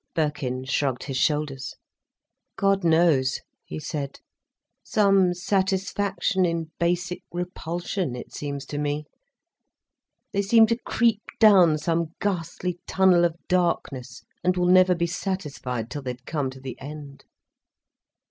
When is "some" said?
4.81-5.35, 11.77-12.15